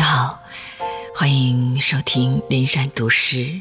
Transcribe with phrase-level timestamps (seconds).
[0.00, 0.42] 你好，
[1.14, 3.60] 欢迎收听林山读诗。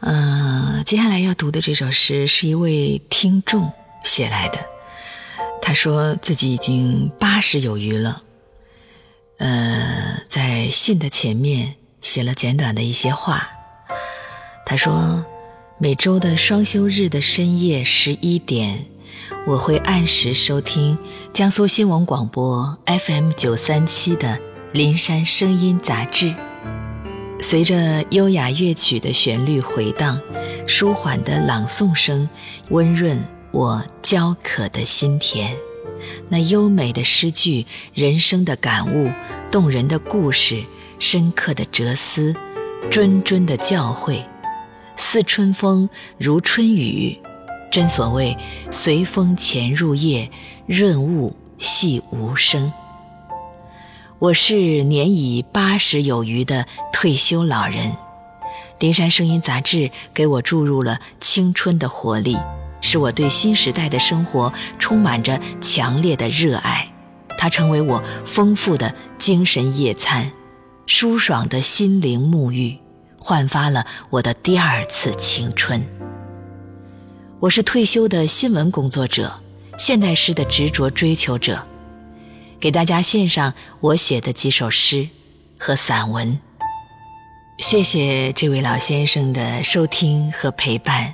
[0.00, 3.72] 嗯，接下来要读的这首诗是一位听众
[4.04, 4.58] 写来的。
[5.62, 8.22] 他说自己已经八十有余了。
[9.38, 13.48] 呃，在信的前面写了简短的一些话。
[14.66, 15.24] 他说，
[15.78, 18.84] 每周的双休日的深夜十一点，
[19.46, 20.98] 我会按时收听
[21.32, 24.28] 江苏新闻广播 FM 九三七的
[24.72, 26.34] 《林山声音》杂志。
[27.38, 30.18] 随着优雅乐曲的旋律回荡，
[30.66, 32.26] 舒缓的朗诵声
[32.70, 35.54] 温润我焦渴的心田。
[36.30, 39.10] 那优美的诗句、人生的感悟、
[39.50, 40.64] 动人的故事、
[40.98, 42.34] 深刻的哲思、
[42.90, 44.24] 谆谆的教诲，
[44.96, 47.18] 似春风，如春雨。
[47.70, 48.36] 真所谓
[48.70, 50.30] 随风潜入夜，
[50.66, 52.72] 润物细无声。
[54.22, 57.90] 我是年已八十有余的退休老人，
[58.78, 62.38] 《灵山声音》杂志给我注入了青春的活力，
[62.80, 66.88] 使我对新时代的生活充满着强烈的热爱。
[67.36, 70.30] 它成为我丰富的精神夜餐，
[70.86, 72.78] 舒爽的心灵沐浴，
[73.18, 75.84] 焕发了我的第二次青春。
[77.40, 79.40] 我是退休的新闻工作者，
[79.76, 81.66] 现代诗的执着追求者。
[82.62, 85.08] 给大家献上我写的几首诗
[85.58, 86.38] 和散文。
[87.58, 91.12] 谢谢这位老先生的收听和陪伴，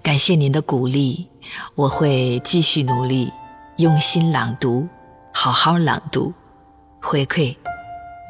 [0.00, 1.26] 感谢您的鼓励，
[1.74, 3.32] 我会继续努力，
[3.78, 4.88] 用心朗读，
[5.34, 6.32] 好好朗读，
[7.00, 7.56] 回馈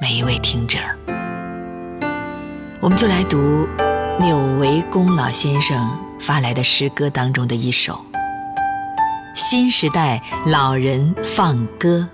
[0.01, 0.79] 每一位听者。
[2.81, 3.69] 我们就来读
[4.19, 7.93] 柳维公老先生发来的诗歌当中的一首
[9.35, 12.09] 《新时代老人放歌》。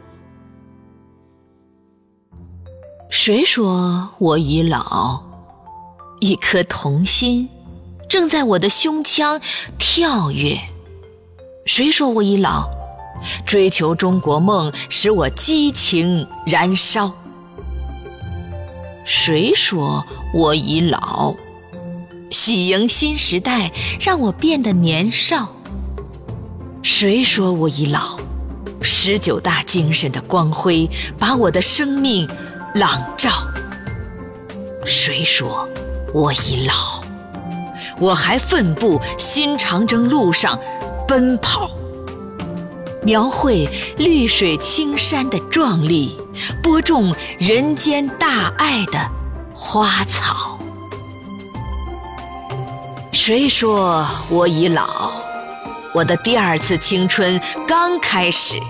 [3.27, 5.21] 谁说我已老？
[6.21, 7.49] 一颗童心
[8.09, 9.41] 正在我的胸腔
[9.77, 10.57] 跳跃。
[11.65, 12.71] 谁说我已老？
[13.45, 17.11] 追求中国梦使我激情燃烧。
[19.05, 21.35] 谁说我已老？
[22.31, 25.49] 喜迎新时代让我变得年少。
[26.81, 28.21] 谁说我已老？
[28.81, 32.29] 十九大精神的光辉把我的生命。
[32.77, 33.31] 朗照。
[34.85, 35.67] 谁说
[36.13, 37.03] 我已老？
[37.99, 40.59] 我还奋步新长征路上
[41.09, 41.71] 奔跑，
[43.03, 43.67] 描绘
[43.97, 46.19] 绿水青山的壮丽，
[46.63, 48.99] 播种人间大爱的
[49.55, 50.59] 花草。
[53.11, 55.11] 谁说我已老？
[55.95, 58.61] 我的第二次青春刚开始。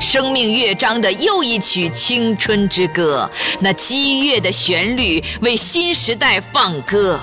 [0.00, 3.28] 生命乐章的又一曲青春之歌，
[3.60, 7.18] 那激越的旋律为新时代放歌，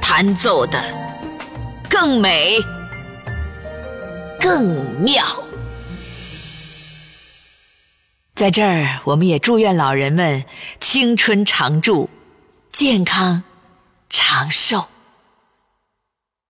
[0.00, 0.82] 弹奏的
[1.88, 2.58] 更美、
[4.38, 5.24] 更妙。
[8.34, 10.44] 在这儿，我们也祝愿老人们
[10.80, 12.08] 青春常驻、
[12.72, 13.42] 健康
[14.08, 14.88] 长寿。